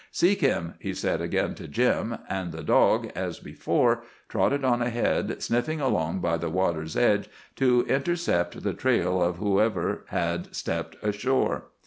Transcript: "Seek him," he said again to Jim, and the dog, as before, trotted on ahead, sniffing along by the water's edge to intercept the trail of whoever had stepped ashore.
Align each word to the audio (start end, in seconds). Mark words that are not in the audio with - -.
"Seek 0.11 0.41
him," 0.41 0.73
he 0.79 0.95
said 0.95 1.21
again 1.21 1.53
to 1.53 1.67
Jim, 1.67 2.17
and 2.27 2.51
the 2.51 2.63
dog, 2.63 3.11
as 3.15 3.37
before, 3.37 4.01
trotted 4.29 4.65
on 4.65 4.81
ahead, 4.81 5.43
sniffing 5.43 5.79
along 5.79 6.21
by 6.21 6.37
the 6.37 6.49
water's 6.49 6.97
edge 6.97 7.29
to 7.57 7.85
intercept 7.87 8.63
the 8.63 8.73
trail 8.73 9.21
of 9.21 9.35
whoever 9.35 10.05
had 10.07 10.55
stepped 10.55 10.95
ashore. 11.03 11.65